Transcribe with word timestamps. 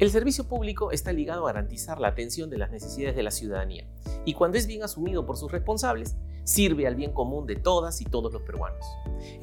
El 0.00 0.10
servicio 0.10 0.48
público 0.48 0.92
está 0.92 1.12
ligado 1.12 1.46
a 1.46 1.52
garantizar 1.52 2.00
la 2.00 2.08
atención 2.08 2.48
de 2.48 2.56
las 2.56 2.70
necesidades 2.70 3.14
de 3.14 3.22
la 3.22 3.30
ciudadanía 3.30 3.86
y 4.24 4.32
cuando 4.32 4.56
es 4.56 4.66
bien 4.66 4.82
asumido 4.82 5.26
por 5.26 5.36
sus 5.36 5.52
responsables, 5.52 6.16
sirve 6.44 6.86
al 6.86 6.94
bien 6.94 7.12
común 7.12 7.46
de 7.46 7.56
todas 7.56 8.00
y 8.00 8.06
todos 8.06 8.32
los 8.32 8.40
peruanos. 8.40 8.82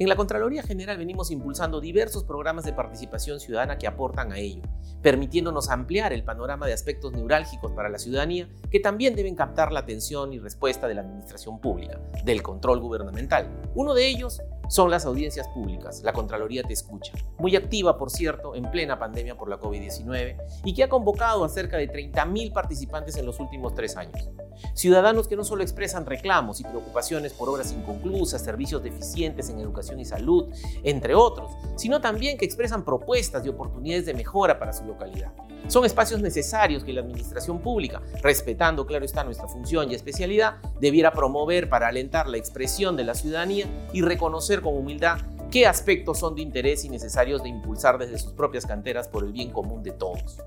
En 0.00 0.08
la 0.08 0.16
Contraloría 0.16 0.64
General 0.64 0.98
venimos 0.98 1.30
impulsando 1.30 1.80
diversos 1.80 2.24
programas 2.24 2.64
de 2.64 2.72
participación 2.72 3.38
ciudadana 3.38 3.78
que 3.78 3.86
aportan 3.86 4.32
a 4.32 4.38
ello, 4.38 4.62
permitiéndonos 5.00 5.70
ampliar 5.70 6.12
el 6.12 6.24
panorama 6.24 6.66
de 6.66 6.72
aspectos 6.72 7.12
neurálgicos 7.12 7.70
para 7.70 7.88
la 7.88 8.00
ciudadanía 8.00 8.48
que 8.68 8.80
también 8.80 9.14
deben 9.14 9.36
captar 9.36 9.70
la 9.70 9.78
atención 9.78 10.32
y 10.32 10.40
respuesta 10.40 10.88
de 10.88 10.94
la 10.96 11.02
administración 11.02 11.60
pública, 11.60 12.00
del 12.24 12.42
control 12.42 12.80
gubernamental. 12.80 13.48
Uno 13.76 13.94
de 13.94 14.08
ellos 14.08 14.42
son 14.68 14.90
las 14.90 15.04
audiencias 15.04 15.48
públicas. 15.48 16.02
La 16.04 16.12
Contraloría 16.12 16.62
te 16.62 16.72
escucha. 16.72 17.12
Muy 17.38 17.56
activa, 17.56 17.98
por 17.98 18.10
cierto, 18.10 18.54
en 18.54 18.70
plena 18.70 18.98
pandemia 18.98 19.36
por 19.36 19.48
la 19.48 19.58
COVID-19 19.58 20.36
y 20.64 20.74
que 20.74 20.84
ha 20.84 20.88
convocado 20.88 21.44
a 21.44 21.48
cerca 21.48 21.76
de 21.76 21.90
30.000 21.90 22.52
participantes 22.52 23.16
en 23.16 23.26
los 23.26 23.40
últimos 23.40 23.74
tres 23.74 23.96
años. 23.96 24.30
Ciudadanos 24.74 25.28
que 25.28 25.36
no 25.36 25.44
solo 25.44 25.62
expresan 25.62 26.06
reclamos 26.06 26.60
y 26.60 26.64
preocupaciones 26.64 27.32
por 27.32 27.48
obras 27.48 27.72
inconclusas, 27.72 28.42
servicios 28.42 28.82
deficientes 28.82 29.48
en 29.50 29.60
educación 29.60 30.00
y 30.00 30.04
salud, 30.04 30.48
entre 30.82 31.14
otros, 31.14 31.50
sino 31.76 32.00
también 32.00 32.38
que 32.38 32.44
expresan 32.44 32.84
propuestas 32.84 33.44
y 33.44 33.48
oportunidades 33.48 34.06
de 34.06 34.14
mejora 34.14 34.58
para 34.58 34.72
su 34.72 34.84
localidad. 34.84 35.32
Son 35.66 35.84
espacios 35.84 36.20
necesarios 36.20 36.82
que 36.82 36.92
la 36.92 37.02
administración 37.02 37.60
pública, 37.60 38.00
respetando 38.22 38.86
claro 38.86 39.04
está 39.04 39.24
nuestra 39.24 39.48
función 39.48 39.90
y 39.90 39.94
especialidad, 39.94 40.56
debiera 40.80 41.12
promover 41.12 41.68
para 41.68 41.88
alentar 41.88 42.28
la 42.28 42.38
expresión 42.38 42.96
de 42.96 43.04
la 43.04 43.14
ciudadanía 43.14 43.66
y 43.92 44.00
reconocer 44.00 44.62
con 44.62 44.74
humildad 44.74 45.18
qué 45.50 45.66
aspectos 45.66 46.18
son 46.18 46.34
de 46.34 46.42
interés 46.42 46.84
y 46.84 46.88
necesarios 46.88 47.42
de 47.42 47.48
impulsar 47.48 47.98
desde 47.98 48.18
sus 48.18 48.32
propias 48.32 48.66
canteras 48.66 49.08
por 49.08 49.24
el 49.24 49.32
bien 49.32 49.50
común 49.50 49.82
de 49.82 49.92
todos. 49.92 50.38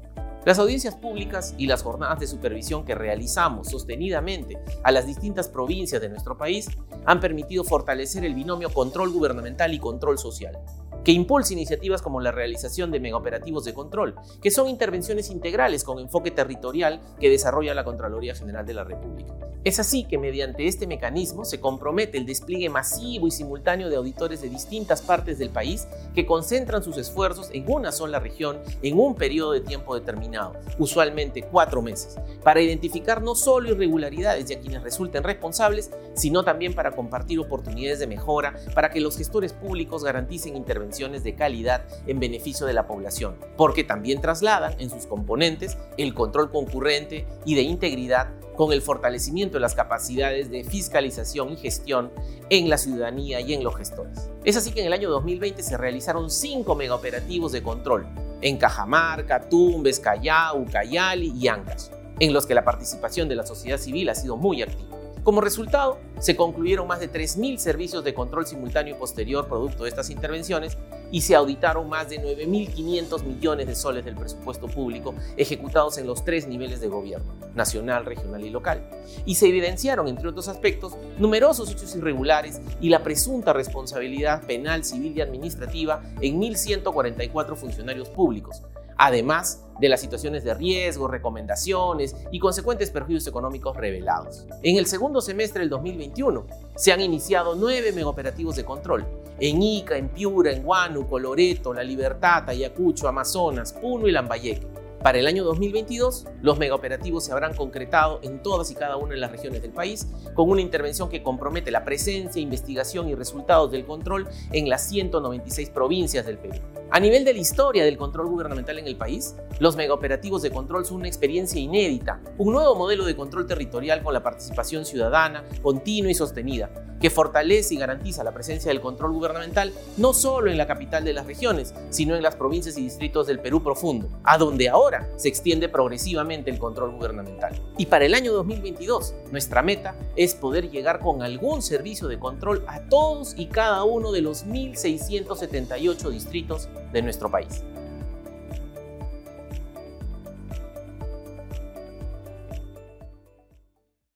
Las 0.44 0.58
audiencias 0.58 0.96
públicas 0.96 1.54
y 1.60 1.68
las 1.68 1.84
jornadas 1.84 2.20
de 2.20 2.26
supervisión 2.26 2.84
que 2.84 2.96
realizamos 2.96 3.68
sostenidamente 3.68 4.58
a 4.84 4.92
las 4.92 5.06
distintas 5.06 5.48
provincias 5.48 6.02
de 6.02 6.10
nuestro 6.10 6.36
país 6.36 6.68
han 7.06 7.20
permitido 7.20 7.64
fortalecer 7.64 8.26
el 8.26 8.34
binomio 8.34 8.74
control 8.74 9.12
gubernamental 9.12 9.72
y 9.72 9.78
control 9.80 10.18
social, 10.18 10.58
que 11.04 11.12
impulsa 11.12 11.54
iniciativas 11.54 12.02
como 12.02 12.22
la 12.22 12.32
realización 12.32 12.92
de 12.92 13.00
megaoperativos 13.00 13.66
de 13.66 13.74
control, 13.74 14.16
que 14.42 14.52
son 14.52 14.68
intervenciones 14.70 15.30
integrales 15.30 15.84
con 15.84 16.00
enfoque 16.00 16.32
territorial 16.32 17.02
que 17.20 17.30
desarrolla 17.30 17.74
la 17.74 17.84
Contraloría 17.84 18.36
General 18.36 18.66
de 18.66 18.74
la 18.74 18.84
República. 18.84 19.34
Es 19.64 19.80
así 19.80 20.06
que 20.06 20.18
mediante 20.18 20.68
este 20.68 20.88
mecanismo 20.88 21.46
se 21.46 21.60
compromete 21.60 22.18
el 22.18 22.26
despliegue 22.26 22.70
masivo 22.70 23.28
y 23.28 23.32
simultáneo 23.32 23.90
de 23.90 23.96
auditores 23.96 24.42
de 24.42 24.50
distintas 24.50 25.04
partes 25.04 25.38
del 25.38 25.50
país 25.50 25.88
que 26.16 26.26
concentran 26.26 26.84
sus 26.84 26.98
esfuerzos 26.98 27.50
en 27.54 27.72
una 27.72 27.92
sola 27.92 28.20
región 28.20 28.60
en 28.82 29.00
un 29.00 29.16
periodo 29.16 29.52
de 29.52 29.62
tiempo 29.62 29.94
determinado, 29.94 30.54
usualmente 30.80 31.44
cuatro 31.44 31.84
meses, 31.84 32.18
para 32.44 32.62
identificar 32.62 33.22
no 33.22 33.36
solo 33.36 33.70
irregularidades 33.70 34.50
y 34.50 34.56
a 34.56 34.60
quienes 34.60 34.82
resulten 34.82 35.24
responsables, 35.24 35.92
sino 36.16 36.44
también 36.44 36.74
para 36.74 36.92
compartir 36.92 37.40
oportunidades 37.40 38.00
de 38.00 38.08
mejora 38.08 38.56
para 38.74 38.90
que 38.90 39.00
los 39.00 39.16
gestores 39.16 39.54
públicos 39.54 40.04
garanticen 40.04 40.56
intervenciones 40.56 40.91
de 41.00 41.36
calidad 41.36 41.86
en 42.06 42.20
beneficio 42.20 42.68
de 42.68 42.74
la 42.74 42.86
población, 42.86 43.38
porque 43.56 43.84
también 43.84 44.20
trasladan 44.20 44.76
en 44.78 44.90
sus 44.90 45.08
componentes 45.08 45.78
el 45.98 46.14
control 46.14 46.52
concurrente 46.52 47.26
y 47.46 47.56
de 47.56 47.62
integridad 47.62 48.28
con 48.58 48.74
el 48.74 48.82
fortalecimiento 48.82 49.56
de 49.56 49.62
las 49.62 49.74
capacidades 49.74 50.52
de 50.52 50.66
fiscalización 50.66 51.54
y 51.54 51.56
gestión 51.56 52.12
en 52.50 52.70
la 52.70 52.78
ciudadanía 52.78 53.40
y 53.40 53.54
en 53.54 53.64
los 53.64 53.76
gestores. 53.76 54.30
Es 54.44 54.58
así 54.58 54.74
que 54.74 54.82
en 54.82 54.88
el 54.88 54.94
año 54.94 55.10
2020 55.10 55.64
se 55.64 55.78
realizaron 55.78 56.30
cinco 56.30 56.76
megaoperativos 56.76 57.54
de 57.54 57.64
control 57.64 58.06
en 58.42 58.58
Cajamarca, 58.58 59.48
Tumbes, 59.50 60.00
Callao, 60.00 60.60
Ucayali 60.60 61.32
y 61.36 61.48
Ancash, 61.48 61.86
en 62.20 62.34
los 62.34 62.46
que 62.46 62.54
la 62.54 62.66
participación 62.66 63.30
de 63.30 63.36
la 63.36 63.46
sociedad 63.46 63.78
civil 63.78 64.10
ha 64.10 64.16
sido 64.16 64.36
muy 64.36 64.62
activa. 64.62 65.01
Como 65.24 65.40
resultado, 65.40 66.00
se 66.20 66.36
concluyeron 66.36 66.88
más 66.88 67.00
de 67.00 67.12
3.000 67.12 67.58
servicios 67.58 68.04
de 68.04 68.16
control 68.16 68.48
simultáneo 68.48 68.96
y 68.96 68.98
posterior 68.98 69.48
producto 69.48 69.84
de 69.84 69.90
estas 69.90 70.10
intervenciones 70.10 70.80
y 71.12 71.22
se 71.22 71.36
auditaron 71.36 71.88
más 71.90 72.10
de 72.10 72.20
9.500 72.20 73.24
millones 73.24 73.68
de 73.68 73.76
soles 73.76 74.04
del 74.04 74.16
presupuesto 74.16 74.66
público 74.68 75.14
ejecutados 75.38 76.00
en 76.00 76.08
los 76.08 76.26
tres 76.26 76.48
niveles 76.48 76.82
de 76.82 76.88
gobierno, 76.88 77.36
nacional, 77.54 78.06
regional 78.06 78.44
y 78.44 78.50
local. 78.50 78.90
Y 79.26 79.36
se 79.36 79.48
evidenciaron, 79.48 80.08
entre 80.08 80.28
otros 80.28 80.48
aspectos, 80.48 80.94
numerosos 81.20 81.70
hechos 81.70 81.96
irregulares 81.96 82.60
y 82.80 82.90
la 82.90 83.04
presunta 83.04 83.54
responsabilidad 83.54 84.42
penal, 84.48 84.84
civil 84.84 85.16
y 85.16 85.22
administrativa 85.22 86.02
en 86.20 86.42
1.144 86.42 87.56
funcionarios 87.56 88.10
públicos, 88.10 88.64
además 89.02 89.64
de 89.80 89.90
las 89.90 90.00
situaciones 90.00 90.44
de 90.44 90.54
riesgo, 90.54 91.08
recomendaciones 91.08 92.16
y 92.32 92.38
consecuentes 92.38 92.92
perjuicios 92.92 93.26
económicos 93.26 93.76
revelados. 93.76 94.46
En 94.62 94.78
el 94.78 94.86
segundo 94.86 95.22
semestre 95.22 95.62
del 95.62 95.70
2021 95.72 96.46
se 96.76 96.94
han 96.94 97.02
iniciado 97.02 97.56
nueve 97.56 97.92
megaoperativos 97.94 98.56
de 98.56 98.64
control 98.64 99.04
en 99.40 99.60
Ica, 99.60 99.98
en 99.98 100.10
Piura, 100.10 100.52
en 100.52 100.64
Huánuco, 100.64 101.18
Loreto, 101.18 101.74
La 101.74 101.84
Libertad, 101.84 102.48
Ayacucho, 102.48 103.08
Amazonas, 103.08 103.74
Puno 103.74 104.08
y 104.08 104.12
Lambayeque. 104.12 104.68
Para 105.04 105.18
el 105.18 105.26
año 105.26 105.44
2022, 105.44 106.28
los 106.44 106.60
megaoperativos 106.60 107.26
se 107.26 107.32
habrán 107.32 107.56
concretado 107.56 108.20
en 108.22 108.44
todas 108.44 108.70
y 108.70 108.76
cada 108.76 108.98
una 108.98 109.16
de 109.16 109.20
las 109.20 109.32
regiones 109.32 109.64
del 109.64 109.72
país, 109.72 110.08
con 110.36 110.48
una 110.48 110.62
intervención 110.62 111.10
que 111.10 111.24
compromete 111.24 111.72
la 111.72 111.84
presencia, 111.84 112.40
investigación 112.40 113.10
y 113.10 113.16
resultados 113.16 113.72
del 113.72 113.84
control 113.84 114.28
en 114.52 114.70
las 114.70 114.88
196 114.88 115.72
provincias 115.72 116.28
del 116.28 116.38
Perú. 116.38 116.54
A 116.92 117.00
nivel 117.00 117.26
de 117.26 117.34
la 117.34 117.40
historia 117.40 117.84
del 117.84 117.98
control 117.98 118.28
gubernamental 118.28 118.78
en 118.78 118.86
el 118.86 118.96
país, 118.96 119.36
los 119.60 119.76
megaoperativos 119.76 120.44
de 120.44 120.52
control 120.52 120.86
son 120.86 120.98
una 120.98 121.08
experiencia 121.08 121.60
inédita, 121.60 122.22
un 122.38 122.54
nuevo 122.54 122.76
modelo 122.76 123.04
de 123.06 123.16
control 123.16 123.48
territorial 123.48 124.04
con 124.04 124.14
la 124.14 124.22
participación 124.22 124.86
ciudadana, 124.86 125.44
continua 125.64 126.12
y 126.12 126.16
sostenida, 126.16 126.70
que 127.02 127.10
fortalece 127.10 127.74
y 127.74 127.78
garantiza 127.78 128.24
la 128.24 128.34
presencia 128.34 128.70
del 128.70 128.80
control 128.80 129.12
gubernamental 129.14 129.74
no 129.98 130.14
solo 130.14 130.52
en 130.52 130.58
la 130.58 130.68
capital 130.68 131.04
de 131.04 131.14
las 131.14 131.26
regiones, 131.26 131.74
sino 131.90 132.16
en 132.16 132.22
las 132.22 132.36
provincias 132.36 132.78
y 132.78 132.84
distritos 132.84 133.26
del 133.26 133.40
Perú 133.40 133.64
profundo, 133.64 134.08
a 134.24 134.38
donde 134.38 134.70
se 135.16 135.28
extiende 135.28 135.70
progresivamente 135.70 136.50
el 136.50 136.60
control 136.60 136.92
gubernamental. 136.92 137.60
Y 137.78 137.86
para 137.86 138.06
el 138.06 138.14
año 138.14 138.34
2022, 138.34 139.16
nuestra 139.32 139.62
meta 139.62 139.96
es 140.16 140.36
poder 140.36 140.70
llegar 140.70 141.00
con 141.00 141.22
algún 141.22 141.62
servicio 141.62 142.08
de 142.08 142.20
control 142.20 142.64
a 142.68 142.82
todos 142.90 143.34
y 143.38 143.48
cada 143.48 143.84
uno 143.84 144.12
de 144.12 144.22
los 144.22 144.46
1.678 144.46 146.10
distritos 146.10 146.70
de 146.92 147.02
nuestro 147.02 147.30
país. 147.32 147.64